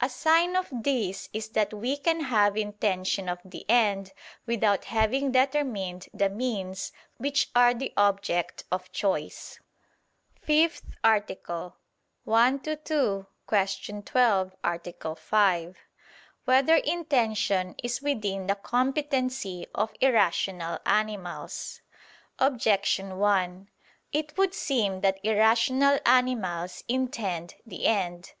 [0.00, 4.10] A sign of this is that we can have intention of the end
[4.44, 9.60] without having determined the means which are the object of choice.________________________
[10.44, 11.76] FIFTH ARTICLE
[12.26, 13.26] [I II, Q.
[13.70, 14.88] 12, Art.
[15.20, 15.76] 5]
[16.46, 21.80] Whether Intention Is Within the Competency of Irrational Animals?
[22.40, 23.68] Objection 1:
[24.10, 28.32] It would seem that irrational animals intend the end.